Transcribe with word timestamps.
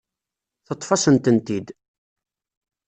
Teṭṭef-asent-tent-id. 0.67 1.67